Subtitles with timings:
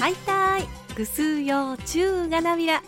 [0.00, 0.66] はいたい。
[0.96, 2.82] ぐすうようちゅうがなびら。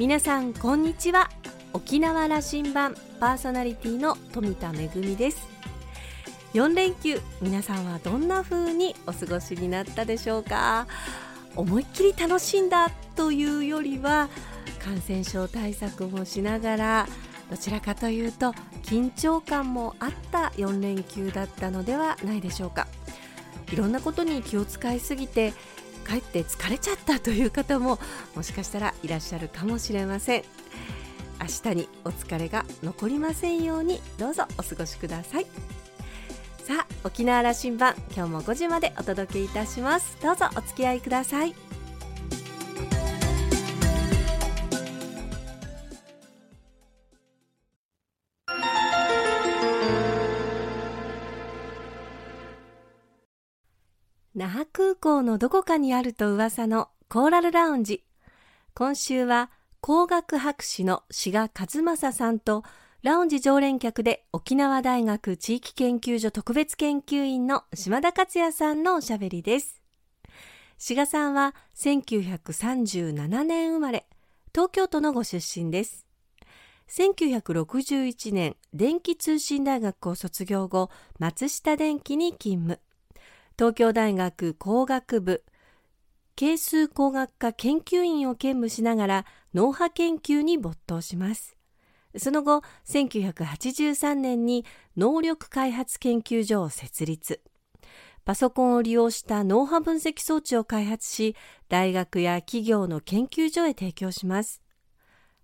[0.00, 1.30] 皆さんこんにちは。
[1.72, 2.96] 沖縄羅針盤。
[3.20, 5.46] パーソナリティの富田恵です。
[6.54, 10.88] 4連休皆さんはどんな風にお過ごしになったでしょうか？
[11.54, 14.28] 思いっきり楽しんだというよりは
[14.80, 17.06] 感染症対策もしながら
[17.48, 18.50] どちらかというと
[18.82, 22.88] 緊張感もあった4連休だったのではないでしょうか。
[23.70, 25.52] いろんなことに気を使いすぎて
[26.06, 27.98] 帰って疲れちゃったという方も
[28.34, 30.44] もしかしたらいらっしゃるかもしれません。
[31.38, 35.46] 明日にお疲れが残りませんようにどうぞお過ごしください。
[36.64, 40.16] さあ沖縄羅針盤今日も5時までお届けいたします。
[40.22, 41.65] どうぞお付き合いください。
[55.06, 58.02] 港のどこかにあると噂のコーラルラウンジ。
[58.74, 62.64] 今週は工学博士の志賀和正さんと
[63.04, 69.80] ラウンジ常連客で沖縄大学地域研究所特別研究員の島田克也さんのおしゃべりです。
[70.76, 74.08] 志賀さんは1937年生まれ。
[74.52, 76.04] 東京都のご出身です。
[76.90, 82.80] 1961年電気通信大学を卒業後松下電器に勤務。
[83.58, 85.42] 東京大学工学部。
[86.36, 91.56] 係数工学科研究員を兼務しながら脳波研究に没頭します。
[92.18, 94.66] その後1983年に
[94.98, 97.40] 能力開発研究所を設立。
[98.26, 101.34] パソコンを利用した脳波分析装置を開発し
[101.70, 104.60] 大学や企業の研究所へ提供します。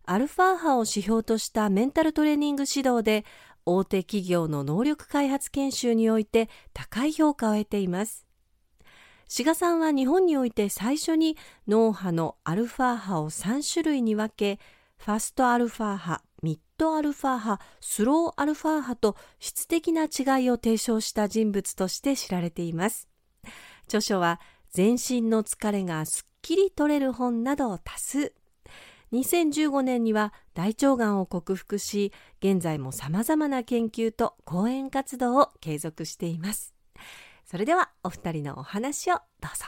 [0.05, 3.25] アルファ波を指標としたメンタルトレーニング指導で
[3.67, 8.27] 大手企業の能力開発研修において高い評価を得ています。
[9.29, 14.61] 志賀さんは日本において最初に脳波のアルファ波を3種類に分け
[14.98, 23.09] ファストアルファ波ミッドアルファ波スローアルファ波と質的な違いを提唱した人物として知られています。
[23.85, 28.35] 著書は全身の疲れがすっきり取れる本など多数
[29.12, 36.74] 2015年には大腸がんを克服し現在もさまざまな研究と講演活動を継続しています。
[37.45, 39.67] それではお二人のお話をどうぞ。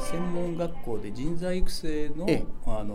[0.00, 2.26] 専門学校で人材育成の,、
[2.66, 2.94] あの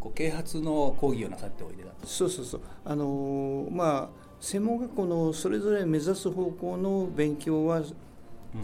[0.00, 2.60] こう啓発の講義をなさっておいでだそうそうそう。
[2.84, 7.82] あのまあ専門学校のそれぞれ目指す方向の勉強は、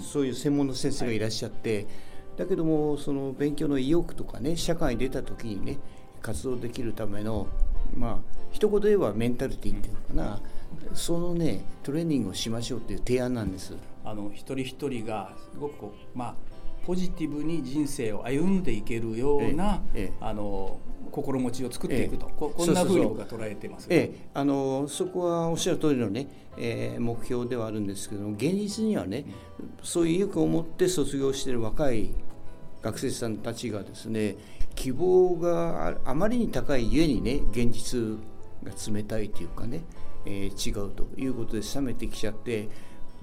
[0.00, 1.86] そういう専門の先生がいらっしゃって、はい、
[2.38, 5.78] だけどもその勉強の意欲とかね社会に出た時にね
[6.22, 7.48] 活動できるための
[7.94, 8.18] まあ
[8.50, 10.40] 一言で言えばメンタリティっていうのかな、
[10.94, 13.76] そのねトレーニングをしましょうっていう提案なんです。
[14.04, 16.34] あの一人一人がすごくこうまあ
[16.86, 20.78] ポジティブに人生を歩んでいけるような、ええ、あの
[21.10, 26.26] 心持ちを作っていくと、ええ、ここんなふうに僕は捉えてます、ええ、あのそこはおっしゃる通りのね、
[26.58, 29.24] えー、目標ではあるんですけども現実にはね、
[29.82, 32.14] そういう意欲を持って卒業している若い
[32.82, 34.36] 学生さんたちがですね
[34.74, 38.18] 希望があまりに高いゆえにね現実
[38.62, 39.82] が冷たいというかね、
[40.26, 42.68] えー、違うということで冷めてきちゃって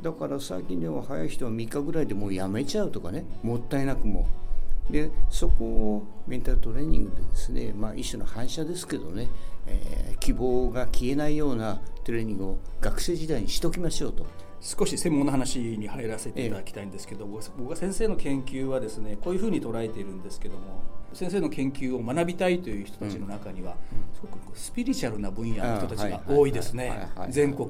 [0.01, 4.27] だから最近では早い人は3日ぐらいでもうやめちゃうとかねもったいなくも
[4.89, 9.29] でそこをメンタルトレーニングでですね、まあ、一種の反射ですけどね、
[9.67, 14.25] えー、希望が消えないようなトレーニングを学生時代にしときましょうと。
[14.61, 23.75] 少し専門の話に入らせていただきたいんですけど、ええ、僕は先生の研究はですねこういうふうに捉えているんですけども先生の研究を学びたいという人たちの中には、
[24.13, 27.09] すごくスピリチュアルな分野の人たちが多いですね。
[27.29, 27.69] 全国、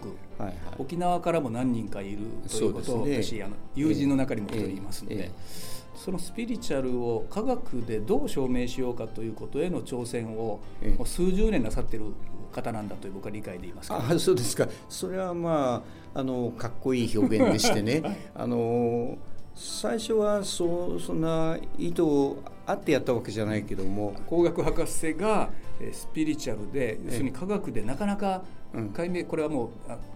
[0.77, 2.19] 沖縄からも何人かいる
[2.49, 5.25] ということを、ね、私あの友人の中にも一人いますので。
[5.25, 5.31] え
[5.93, 10.59] そのスピリチュアルを科学でどう証明しようかということへの挑戦を、
[10.97, 12.05] もう数十年なさってる
[12.51, 13.93] 方なんだという僕は理解でいます。
[13.93, 14.67] あそうですか。
[14.89, 15.83] それはま
[16.13, 19.17] ああのかっこいい表現でしてね、はい、あの
[19.53, 22.01] 最初はそうそんな意図
[22.71, 25.49] あってやったわけじゃないけども工学博士が
[25.91, 28.43] スピリチュアルで要するに科学でなかなか
[28.93, 29.69] 解明、これはもう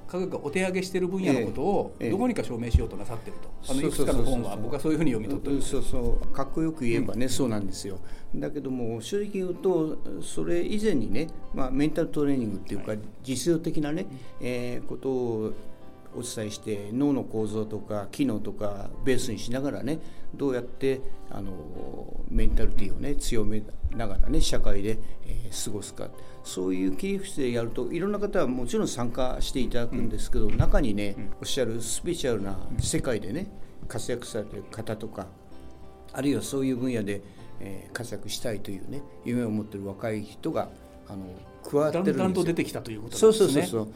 [0.08, 8.00] 科学がお手上げしている分野のことをどうにか証明しようとなさってると、あのいくつかの本は僕はそういうふうに読み取ってそうそうかっこよく言えばね、そうなんですよ。
[8.34, 12.94] だけども正直言うとそれ以前にね、まあ、メンタルトレーニングっていうか、
[13.24, 14.06] 実用的なね、
[14.40, 15.54] えー、ことを
[16.18, 20.00] お伝えして脳の構造とか機能とかベースにしながらね
[20.34, 21.52] どうやってあの
[22.30, 23.64] メンタリティーをね強め
[23.96, 26.10] ながらね社会で、えー、過ごすか。
[26.44, 33.48] そういう切り口でやるといろんな方はもちろん参加していただくんですけど、うん、中にね、うん、おっしゃるスピリチュアルな世界でね
[33.88, 35.26] 活躍されてる方とか
[36.14, 37.24] あるいはそういう分野で、
[37.60, 40.70] えー、活躍したいというね夢を持ってる若い人が
[41.08, 41.26] あの
[41.68, 42.20] 加わってるんですよ。
[42.20, 43.34] だんだんと出てきたということですね。
[43.34, 43.88] そうそうそうそう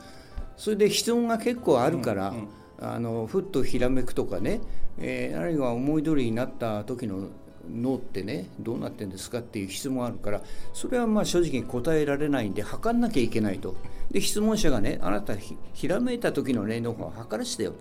[0.60, 2.48] それで質問が結構あるから、うんうん、
[2.82, 4.60] あのふっとひらめくとかね、
[5.00, 7.30] えー、あるいは思い通りになった時の
[7.74, 10.42] 脳ってねどうなってんですかっていう質問あるから
[10.74, 13.78] それはまあ正直答えられないんで測んなきゃいけないと。
[14.12, 17.72] で質問者がねあなたひらめいた時の霊能を測らせてよ。
[17.72, 17.80] って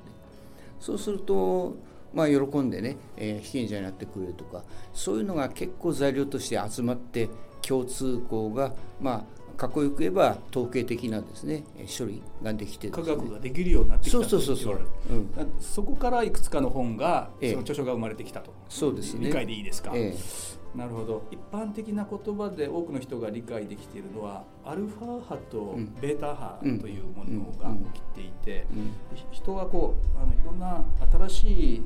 [0.79, 1.77] そうすると
[2.15, 7.29] まあ喜んでね、えー、被験者になってくれるとかそういうのが結構材料として集まって
[7.61, 11.65] 共通項がまあかっこよく言えば統計的なですね
[11.99, 18.53] 処理ができて、ね、科学ができるようになってきたそうそうそうそう、うん、そこからいくつかの本が、ええ、その著書が生まれてきたと。
[18.69, 19.27] そうですね。
[19.27, 21.25] 理解でいいですか、ええ、なるほど。
[21.33, 28.65] 一般的な言葉で多くの人が理解できているのはアルファ波とベータ波というものが起きていて、
[29.33, 30.85] 人はこうあのいろんな
[31.29, 31.83] 新しい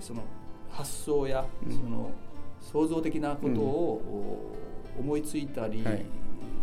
[0.00, 0.22] その
[0.70, 2.12] 発想や、その
[2.62, 4.56] 創造的なことを
[4.98, 6.02] 思いついたり、はい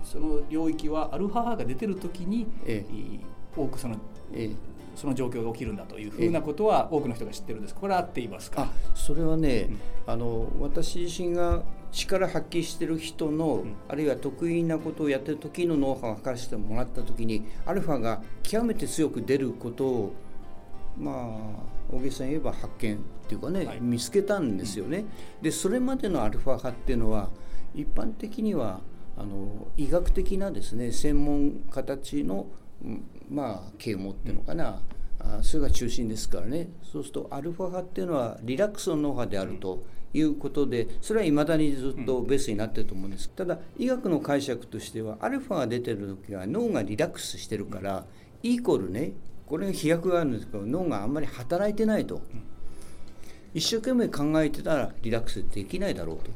[0.10, 3.20] その領域はアルファ波が出てる時に、ええ、
[3.56, 3.96] 多くその、
[4.34, 4.56] ええ、
[4.96, 7.76] その状況が起きるんだというふうなことは多くの人が知ってるんです。
[7.76, 8.70] これは合っていますか？
[8.96, 20.16] それはね、うん、あの私自身が力発揮してる人の、うん、あるいは得意なことをやってる時のノウハウを測らせてもらった時にアルファが極めて強く出ることを
[20.98, 25.00] まあ大げさに言えば発見っていうかね、はい、見つけたんですよね。
[25.00, 27.30] うん、でそれまでのアルファ波っていうのは
[27.76, 28.80] 一般的には
[29.18, 32.48] あの医学的なですね専門家たちの
[33.30, 34.82] まあ啓蒙っていうのかな、
[35.20, 36.70] あそれが中心ですからね。
[36.84, 39.84] そうするとアルファ波っていうのはリラックスの脳波であると
[40.14, 43.30] いうことでそれはいまだにずっとベースになってると思うんです。
[43.32, 48.06] ただ医学の解釈としてはアルファが出てる時は脳がリラックスしてるから
[48.44, 49.14] イコールね
[49.48, 52.22] これが飛躍があるんですけど脳があんまり働いてないと。
[53.54, 56.30] 一生懸命考えてたらリラックスできないだろうと。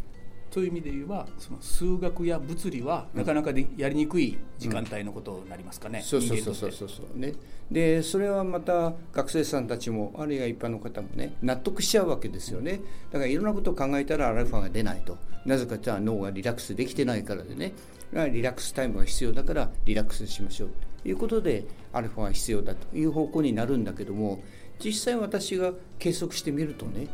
[0.52, 6.72] という意味で言えばその数学や物理はなかなかでやりにくい時間帯のことになりますかね、そうそうそうそう。
[6.72, 7.34] そうね。
[7.72, 12.82] でそれはまた学生さんたちもあるいは一般の方もね納得しちゃうわけですよね。
[13.12, 15.18] だからいろんなことを考えたらアルファが出ないと。
[15.46, 17.74] なぜかというと脳がリラックスできてないからでね。
[18.14, 20.70] リラックスタイムが必要だからリラックスしましょう。
[21.02, 21.64] ということで
[21.94, 24.44] アルファが必要だという方向になるんだけども
[24.84, 27.08] 実際私が計測してみるとね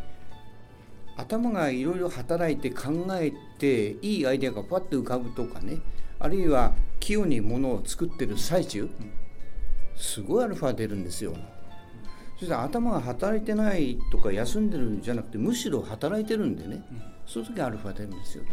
[1.18, 5.80] 頭がいろいろ働いて考えていいアイデアがパッと浮かぶとかね。
[6.20, 8.90] あるいは器用にものを作ってる最中
[9.96, 11.36] すごいアルファ出るんですよ。
[12.40, 16.84] そして頭が働いてないとか休んでるんじゃなくてむしろ働いてるんでね、
[17.26, 18.52] そういう時アルファ出るんですよね。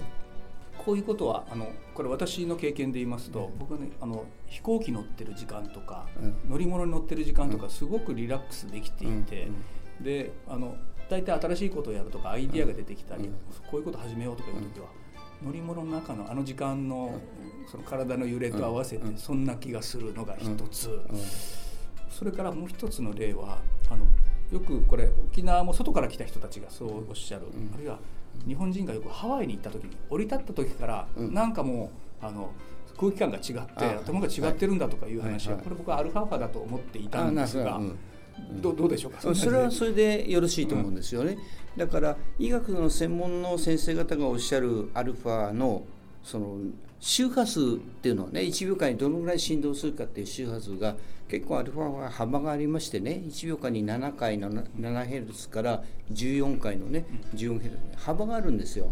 [0.78, 6.06] こういうことはあのこれ私の経験で言いますと、僕はねあの飛行機乗ってる時間とか、
[6.48, 9.48] 乗り物に乗ってる時間とかすごくリラックスできていて、
[10.00, 10.76] であの
[11.08, 13.30] 大体新しいことをやるとかアイディアが出てきたり、
[13.70, 14.86] こういうこと始めようとかいう時は、
[15.42, 17.20] 乗り物の中のあの時間の
[17.70, 21.00] その体の揺れと合わせてそんな気がするのが一つ、
[22.08, 23.58] それからもう一つの例は
[23.90, 24.06] あの
[24.50, 27.98] よくこれ沖縄も外から来た人たちがそうおっしゃる、あるいは
[28.46, 31.90] 日本人がよくハワイに行った時に降り立った時からなんかも
[32.22, 32.50] うあの
[32.98, 37.80] 空気感が違って頭が違ってるんだとかいう話はこれ僕はアルファ波だと思っていたんですが。
[38.60, 39.34] どどうでしょうか？
[39.34, 41.36] それはそれでよろしいと思うんですよね、
[41.76, 45.84] うん、だから医学の専門の先生方がおっしゃるアルファの
[46.22, 46.58] その
[47.00, 47.64] 周波数っ
[48.00, 50.96] ていうのはね1秒間にどのぐらい振動するかっていう周波数が
[51.28, 58.90] 結構アルファは幅がありましてね1秒間に7回の 7Hz から14回のね 14Hz 幅があるんですよ。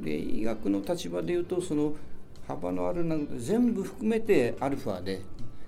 [0.00, 1.94] で医学の立場でいうとその
[2.48, 5.22] 幅のあるな全部含めてアルファで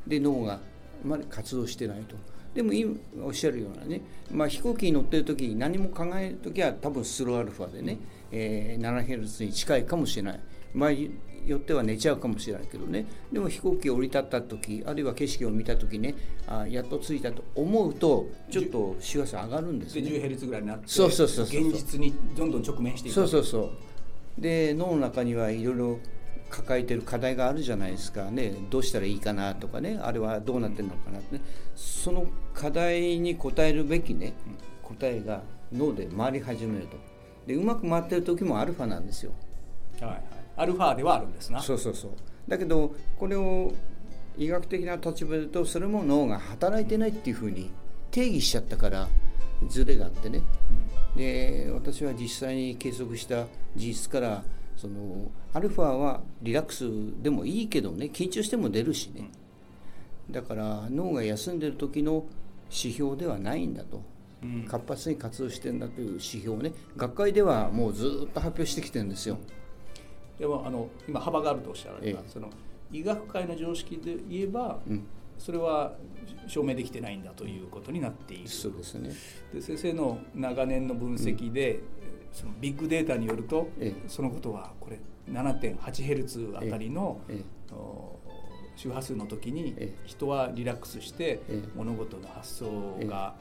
[0.07, 0.61] で脳があ
[1.05, 2.17] まり活動してないと。
[2.55, 7.99] でも今おっしゃるようなね、まあ、飛行機に乗ってる時に何も考える時は多分スローアルファでね、
[8.31, 10.41] えー、7Hz に近いかもしれない。
[10.75, 11.11] 場合に
[11.47, 16.15] よっては寝ちゃうかもしれないけどねでも飛行機を降り立った時あるいは景色を見た時ね
[16.47, 20.03] あやっと着いたと思うとちょっと周波数上がるんですね。
[20.03, 23.61] で 10Hz ぐらいになってそうそうそう現実にどんどん直面していくそうそうそ
[24.39, 25.99] うで脳の中にはいろいろ
[26.51, 28.31] 抱えてる課題があるじゃないですか。
[28.31, 29.99] ねどうしたらいいかなとかね。
[30.03, 31.37] あれはどうなってるのかなって。
[31.37, 31.43] ね
[31.75, 34.35] その課題に応えるべきね
[34.83, 36.97] 答えが脳で回り始めると。
[37.47, 39.33] でうまく回ってる時もアルファなんですよ。
[40.01, 40.23] はいはい。
[40.57, 41.61] アルファではあるんですな。
[41.61, 42.11] そうそうそう。
[42.49, 43.73] だけどこれを
[44.37, 47.71] 医学的な立場で言うとそれも脳が働いてないっていうふうに
[48.11, 49.09] 定義しちゃったから
[49.69, 50.43] ズレがあってね、
[51.17, 54.43] で私は実際に計測した事実から
[54.77, 56.89] そのアルファはリラックス
[57.23, 59.31] でもいいけどね緊張しても出るしね、
[60.31, 62.25] だから脳が休んでる時の
[62.71, 64.03] 指標ではないんだと、
[64.43, 66.73] うん、活発に活動してんだという指標をね。
[66.97, 69.39] 学会ではもうずっと発表してきてるんですよ。
[70.39, 72.51] でもあの今幅があるとおっしゃられた、ええ、その
[72.93, 75.07] 医学界の常識で言えば、うん、
[75.39, 75.95] それは
[76.47, 79.13] 証明できてないんだということになっているそうですね
[79.53, 81.81] で先生の長年の分析で、うん、
[82.35, 84.99] そのビッグデータによると、ええ、そのことはこれ
[85.31, 87.45] 7.8Hz あたりの、ええ、
[88.77, 89.75] 周波数の時に
[90.05, 91.41] 人はリラックスして
[91.77, 93.35] 物事の発想が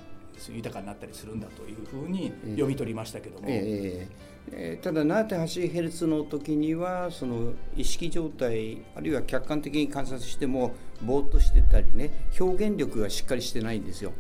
[0.50, 3.48] 豊かになったりするんだというふうに読み取りましたけども。
[3.48, 4.08] え
[4.52, 14.12] えー、ただ 7.8Hz の時にはその意識状態あるいは客観的に観察してもぼーっとしてたりね表現力がしっかりしてないんですよ。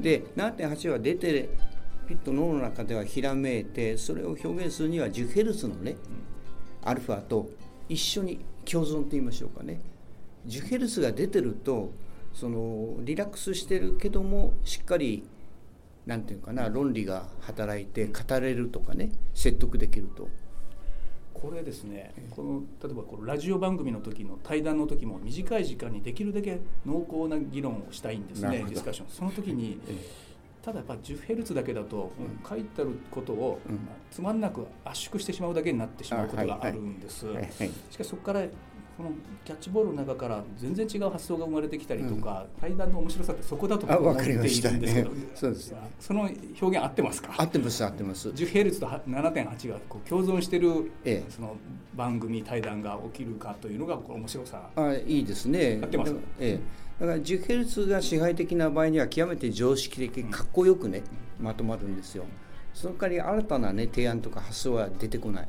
[0.00, 1.50] で7.8は出て
[2.08, 5.96] ピッと脳の中ではひらめいてそれを表現するには 10Hz のね、
[6.82, 7.50] アルファと
[7.88, 9.80] 一緒に共存と言いましょうかね。
[10.46, 11.92] 10Hz が出てると
[12.32, 15.24] そのリラックスしてるけどもしっかり
[16.06, 20.28] なんていうかな論理が働いて語れるとかね説得できると。
[21.34, 29.08] これですね、この例えばこのラジオ番組の時の対談の時も短い時間にできるだけ濃厚な議論をしたいんですねディスカッション。
[29.08, 29.78] その時に、
[30.68, 32.12] ただやっぱ 10Hz だけだと、
[32.46, 33.58] 書いてあることを、
[34.10, 37.24] つまんなく圧縮してしまうだけになってしまうことがあるんです、
[37.90, 38.42] しかしそこから
[38.98, 39.12] この
[39.44, 45.06] キャッチボールの中から全然違う発想が生まれてきたりとか、うん、対談の面白さってそこだと思っているんですけど、ね、
[45.36, 46.22] そうです、ね、その
[46.60, 47.32] 表現合ってますか？
[47.38, 48.28] 合ってます合ってます。
[48.30, 51.56] 10ヘルツと7.8がこう共存してる、ええ、その
[51.94, 54.68] 番組対談が起きるかというのがこの面白さ。
[54.74, 55.78] あいいですね。
[55.80, 56.14] 合ってます？
[56.40, 61.02] ええだから10ヘルツが支配的な場合には極めて常識的かっこよくね、
[61.38, 62.24] うん、まとまるんですよ。
[62.74, 65.48] その代わり新たなね提案とか発想は出てこない、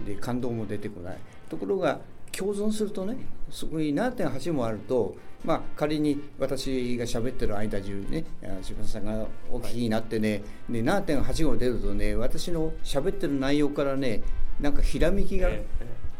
[0.00, 1.18] うん、で感動も出てこない。
[1.48, 2.00] ところが
[2.32, 3.16] 共存するとね
[3.50, 8.24] そこに7.8もあると、まあ、仮に私が喋ってる間中ね
[8.62, 14.22] 柴田さんが大きいなってねね7.8号出るとね私の喋ってる内容からね
[14.60, 15.48] なんかひらめきが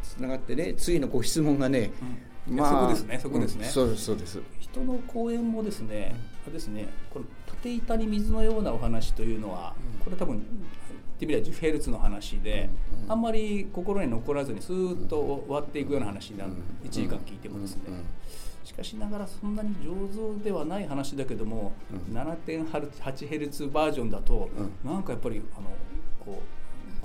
[0.02, 2.18] つながってね次のご質問がね、うん、
[2.50, 4.40] まあそこですねそこですね、うん、そうそうです。
[4.58, 6.14] 人の講演もですね、
[6.46, 10.40] うん、ですねこの縦板に水のようなお話というのは、これ多分っ
[11.20, 17.82] てみれば10ヘルツの話で、うんうん、あんまり心に残らずにスーッと終わっていくような話になる、うん、1時間聞いてもですね、
[18.64, 25.70] しかしながらそんなに上手ではない話だけども、うん、7.8ヘルツバージョンだと、うん、なんかやっぱりあの
[26.24, 26.59] こう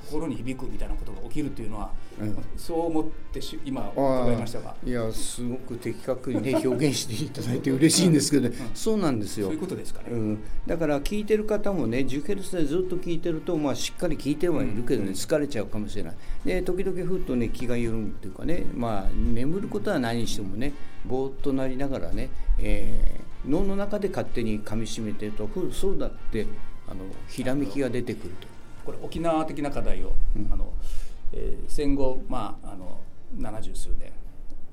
[0.05, 4.75] 心に響くみたいなことが起きるというのは、うん、そう思ってし今伺いましたが。
[4.85, 8.55] いやすごく的確にね表現していただいて嬉しいんですけど、ね。
[8.55, 9.47] うん、そうなんですよ。
[9.47, 16.15] そういうことですかね、うん、だから聞いてる方もね10ヘルツでずっと聞いてると、まあ、しっかり聞いてはいるけどね、疲れちゃうかもしれない。
[16.45, 20.73] で時々ふっとね気が緩むっていうかねまあ眠ることは何にしてもね
[21.05, 26.47] ぼーっとなりながらね、えー、脳の中で勝手に噛みしめてるとそうだって
[26.87, 28.54] あのひらめきが出てくると。
[28.85, 30.71] これ沖縄的な課題を、うん、あの
[31.33, 33.01] えー、戦後、まあ、あの
[33.37, 34.11] 70数年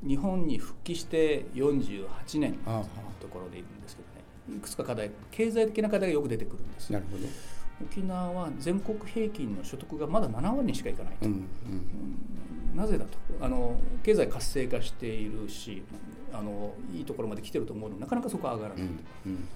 [0.07, 2.07] 日本に復帰して48
[2.38, 2.85] 年の
[3.21, 4.59] ところでいるんですけどね。
[4.59, 6.92] いくつか課題経済的な課題がよく出てくるんです。
[6.92, 7.26] なるほど。
[7.85, 11.49] 沖縄は全国平均の所得がまだ7割にしかいかないと、うん
[12.73, 13.19] うん、なぜだと。
[13.40, 15.83] あの経済活性化しているし
[16.33, 18.92] あのいいところまで来てると思うのなかなかそこは上がらないと。
[19.26, 19.49] うんうん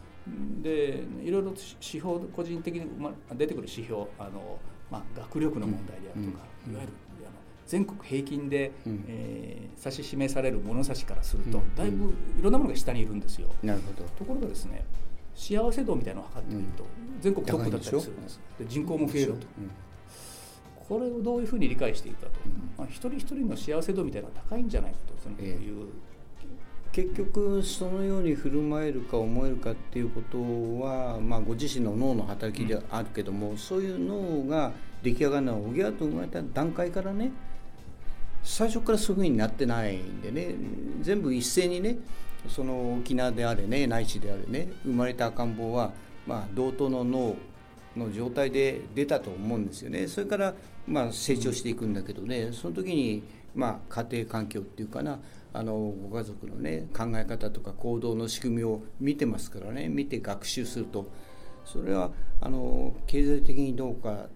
[0.63, 4.59] でいろいろ指標個人的に、まあ、出てくる指標あの、
[4.91, 7.31] まあ、学力の問題であるとか、うん、いわゆるあの
[7.67, 13.49] 全国平均で、うん、えー、指し示される物差しからすると、うん、だいぶいろんなものが下にいるんですよ。
[13.63, 14.09] なるほど。
[14.11, 14.85] ところがですね
[15.35, 16.87] 幸せ度みたいなのを測ってみると、
[17.21, 18.41] 全国トップだったりするんです。
[18.59, 19.47] で人口も増えると。
[20.89, 22.33] これをどういうふうに理解していくかと、
[22.79, 25.89] まあ、一人一人の幸せ度みたいなのが高いんじゃないかとそのいう
[26.97, 30.39] 結局そのように振る舞えるか思えるかっていうこと
[30.83, 34.73] は、まあ、ご自身の脳の働きであるけども、うん、そういう脳が
[35.03, 37.33] 出来上がるのはおぎゃと生まれた段階からね
[38.43, 40.55] 最初からそういうふうになってないんでね
[41.03, 41.99] 全部一斉にね
[42.49, 45.93] その沖縄であれね内地であれね生まれた赤ん坊は、
[46.27, 47.37] まあ、同等の脳
[47.95, 50.07] の状態で出たと思うんですよね。
[50.07, 50.55] それから、
[50.89, 53.23] まあ、成長していくんだけどねその時に、
[53.55, 55.19] まあ、家庭環境っていうかな
[55.53, 61.11] あのご家族のね考え方とか行動の仕組みを見てますからね見て学習すると
[61.65, 62.11] それは
[62.41, 64.29] あの経済的にどうか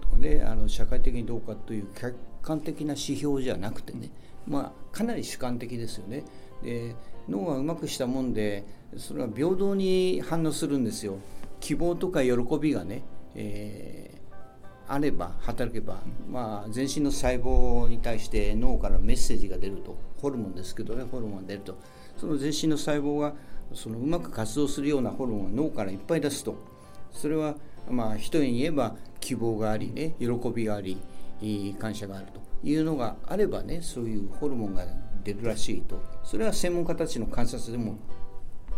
[0.00, 4.10] とかねあの社会的にどうかという客観的な指標じゃなくてね、
[4.46, 6.24] まあ、かなり主観的ですよね。
[6.62, 6.96] で
[7.28, 8.64] 脳がうまくしたもんで
[8.96, 11.18] それは平等に反応するんですよ。
[11.60, 13.02] 希望とか喜びがね、
[13.34, 21.78] えー、あれば働けば、まあ、全身の細胞に対して脳からメッセージが出るとホルモンですけどねホルモンが出ると。
[22.16, 23.34] その全身の細胞が
[23.74, 26.56] そのうまく活動するようなホルモンが脳からいっぱい出すと。
[27.12, 27.54] それは
[27.88, 30.98] まあ一重に言えば希望がありね喜びがあり
[31.78, 32.40] 感謝があると。
[32.64, 34.84] いうのがあればねそういうホルモンが
[35.22, 36.00] 出るらしいと。
[36.24, 37.96] それは専門家たちの観察でも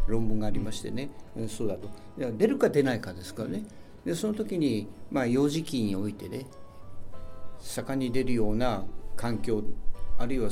[0.06, 1.88] 論文がありましてね、うんそうだと。
[2.36, 3.64] 出るか出ないかですからね。
[4.04, 6.46] でその時に、まあ、幼児期においてね
[7.58, 9.62] 盛んに出るような環境
[10.18, 10.50] あるいは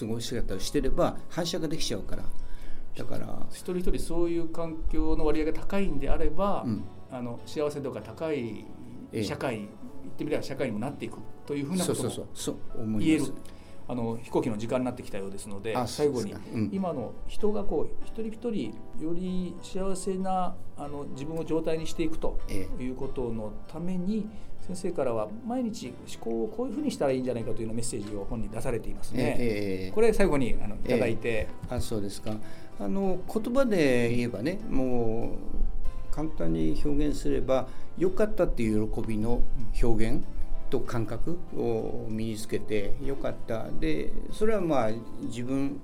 [0.00, 2.24] 過ごし方をしてれば反射ができちゃうから。
[2.96, 8.64] だから一人一人そういう環境の割合が高いんであれば、うん、あの幸せ度が高い
[9.22, 12.02] 社会、ええ、言ってみれば社会にもなっていくというふうなこと
[12.84, 13.24] も言える。
[13.90, 22.38] あの飛行機の時間になってきたようですので最後に、うん、今の人がこう一人一人より幸せなあの自分を状態にしていくと
[22.78, 24.28] いうことのために、
[24.68, 29.36] 先生からは毎日思考をこういうふうにしたらいいんじゃないかというようなメッセージを本に出されていますね。
[29.38, 32.36] えー、これ最後にあのいただいて、えー、あそうですか。
[32.78, 35.38] あの言葉で言えばねも
[36.12, 39.40] う簡単に表現すれば良かったっていう喜びの
[39.82, 40.22] 表現
[40.68, 43.70] と感覚を身につけて良かった。
[43.80, 44.90] でそれはまあ
[45.22, 45.80] 自分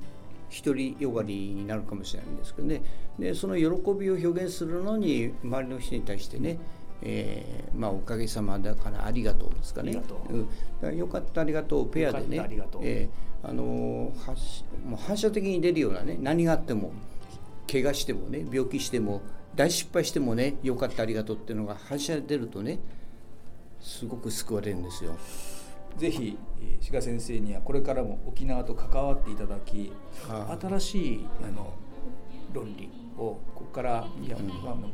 [0.62, 2.82] 独りよがりになるかもしれないんですけどね。
[3.18, 3.64] でその喜
[3.98, 6.58] びを表現するのに周りの人に対してね、
[7.02, 10.00] えー、まあ、おかげさまだからありがとうですかね。
[10.82, 10.88] う。
[10.90, 12.48] ん、よかったありがとうペアでね、
[12.82, 14.12] えー、あのも
[14.92, 16.92] う反射的に出るようなね何があっても
[17.70, 19.22] 怪我してもね病気しても
[19.54, 22.78] 大失敗してもねよかったありがとうっていうのが反射で出るとね
[23.80, 25.16] すごく救われるんですよ。
[25.98, 26.36] ぜひ
[26.80, 29.92] 志賀先生にはこれからも沖縄と関わっていただき、
[30.26, 31.72] はあ、新しいあの
[32.52, 34.90] 論理をここからいや、うん、あの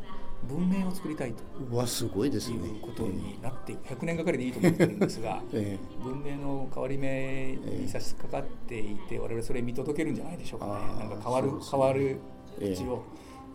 [0.47, 2.57] 文明を作りたいとわすごいですね。
[2.67, 10.71] いうことになって100年がかりでいいと思ってるんですが、 ええ、文明の変わり目に差し掛かっていて我々それ見届けるんじゃないでしょうかね。
[10.99, 12.17] なんか変わる、ね、変わる
[12.59, 13.03] 道を、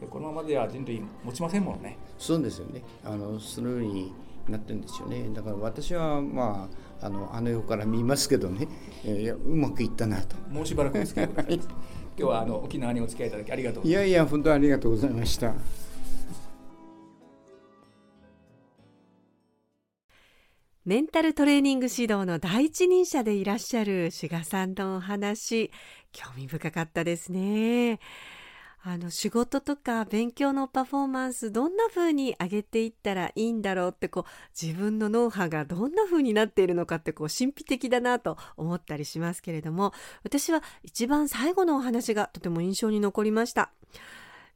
[0.03, 1.99] え、このままでは人類持ちませんもんね。
[2.19, 2.83] そうですよね。
[3.05, 4.13] あのそのように
[4.49, 5.29] なってるんですよね。
[5.35, 6.69] だから私はま
[7.01, 8.69] ああのあの世から見ますけどね、
[9.05, 10.37] えー、うまくいったなと。
[10.51, 11.59] もうしばらくですけど 今
[12.17, 15.55] 日はあの沖縄にお付き合いいただきありがとういやいや本当ありがとうございました。
[20.87, 25.73] メンタルトレーニング指導の第一人者でいらっしゃる志賀さんのお話
[26.13, 27.99] 興味深かったですね
[28.85, 34.31] あの仕事とか勉強のパフォーマンスどんな風に上げていったらいいんだろうってこう
[34.63, 43.73] 自分のノウハウがどんな風になっているのかってこう神秘的だなと思ったりしますけれども私は一番最後のお話がとても印象に残りました。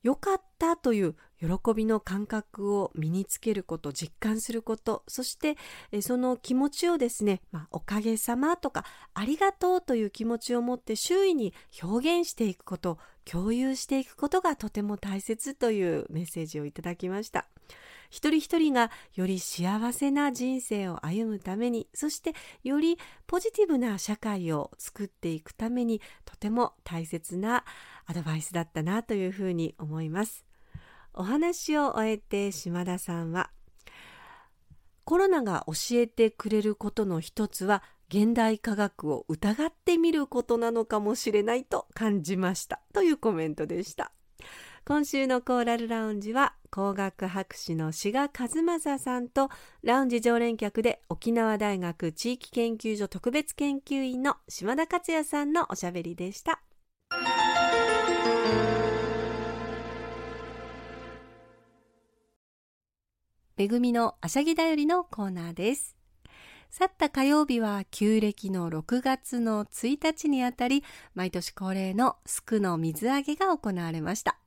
[0.02, 5.56] 良かったという喜びの感覚を身につけること実感することそして
[6.02, 17.46] その気持ちをですね、まあ、おかげさまとかありがとうという気持ちを持って周囲に表現していくこと共有していくことがとても大切というメッセージをいただきました。
[18.10, 22.98] 一人一人がより幸せな人生を歩むためにそしてより
[23.28, 27.64] ポジティブな社会を作っていくためにとても大切な
[28.06, 30.44] アドバイスだったなというふうに思います
[31.14, 33.50] お話を終えて島田さんは
[35.04, 44.12] コロナが教えてくれることの一つは現代科学を疑ってみることなのかもしれないと感じましたというコメントでした
[44.84, 49.50] 今週のコーラルラウンジは工学博士の志賀和正さんと
[49.82, 56.62] ラウンジ常連客で沖縄大学地域研究所特別研究員の島田克也さんのおしゃべりでした。
[63.60, 65.94] めぐみのあしゃぎだよりのコーナーです。
[66.70, 70.82] 去った火曜日は旧暦の6月の1日にあたり、
[71.14, 74.38] 毎年恒例のスクの水揚げが行われました。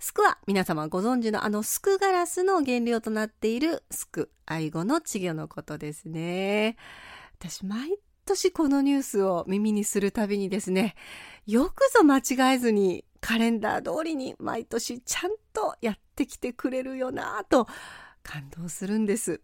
[0.00, 6.74] スクは皆様ご存知のあのスクガラスの原料となっているスク、愛語の稚魚のことですね。
[7.38, 10.96] 私、毎年このニュースを耳にするたびにですね、
[11.46, 17.68] よくぞ間違えずにカレンダー通りに毎年ちゃんとやってきてくれるよなぁと
[18.28, 19.40] 感動するんです。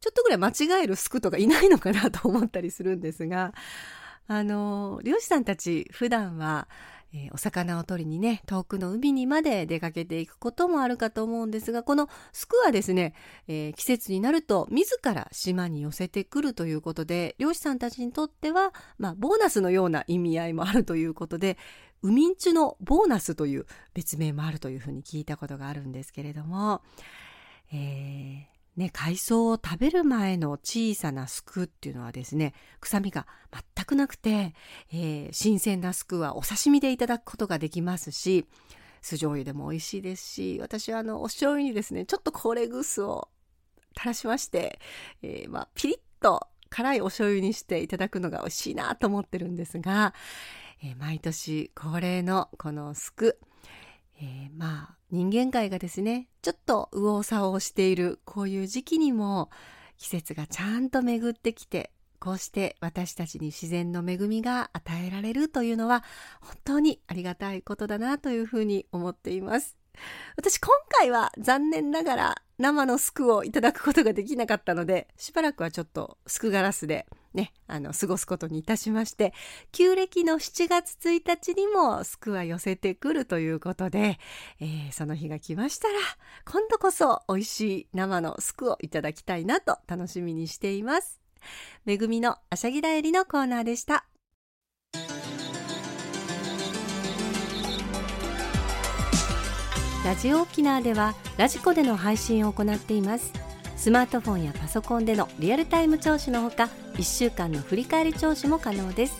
[0.00, 3.54] ちょっとぐらい間違えるスクとかいないのかなと思ったりするんですが
[4.26, 6.68] あの漁師さんたち普段は、
[7.14, 13.14] えー、お魚を取りにね遠くの海にまで出かけていくこともあるかと思うんですがこのスクはですね、
[13.48, 21.56] えー、季節になると自ら島に寄せてくるということで漁師さんたちにとっては、まあ、ボーナスのような意味合いもあるということで
[22.02, 26.82] 海んちのボーナスという別名もあるというふうに聞いたことがあるんですけれども、
[27.72, 33.26] えーね、海藻を食べる前の小さなスクっていうのはですね、臭みが
[33.76, 34.54] 全くなくて、
[34.92, 38.46] えー、新鮮なスクはお刺身でいただくことができますし、
[39.00, 43.28] 酢醤油でも美味しいですし、私はあの、お醤油にですね、ちょっとコレグスを
[43.96, 44.80] 垂らしまして、
[45.22, 50.14] えー、まあ、ピリッと辛いお醤油にしていただくのが美味しいなと思ってるんですが、
[50.82, 53.38] えー、毎年恒例のこのスク、
[54.20, 59.50] えー、まあ人間界がですねちょっと右往左往しているこういう時期にも
[59.98, 66.04] 季節がちゃんと巡ってきてこうして私たちに自然の恵みが与えられるというのは
[66.40, 69.76] 本当にありがたいことだなというふうに思っています。
[70.36, 79.32] 私今回は残念ながら生のスクをいただくことができなかったのでしばらくはちょっとスクガラスでねあの過ごすことにいたしまして
[79.72, 84.18] 旧暦の7月1日にもスクは寄せてくるということで、
[84.60, 85.94] えー、その日が来ましたら
[86.44, 91.20] 今度こそ美味しい生のスクをいただきたいなと楽しみにしています。
[91.84, 94.06] めぐみのあしゃぎだよりのコーナーでした。
[100.04, 103.32] ラジオ沖縄ではラジコでの配信を行っています。
[103.74, 109.14] スマートフォンやパソコンでのリアルタイム聴取のほか1週間の振り返り聴取も可能です。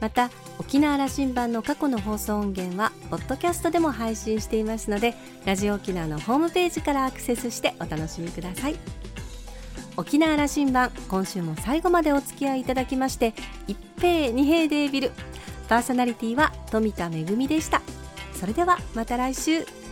[0.00, 8.76] また沖縄羅針盤の過去の放送音源はポッドキャストでも配信していますのでラジオ沖縄のホームページからアクセスしてお楽しみください。
[9.96, 13.32] 沖縄羅針盤今週も最後までお付き合いいただきまして
[13.68, 15.12] 一平二平デービル。
[15.68, 17.80] パーソナリティは富田恵でした。
[18.34, 19.85] それではまた来週。